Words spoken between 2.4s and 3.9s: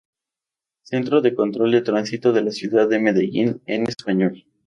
la ciudad de Medellín en